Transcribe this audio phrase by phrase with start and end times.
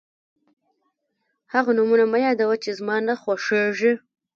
[1.53, 3.93] هغه نومونه مه یادوه چې زما نه خوښېږي.